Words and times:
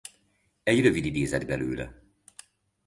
Egy 0.63 0.81
rövid 0.81 1.05
idézet 1.05 1.45
belőle. 1.45 2.03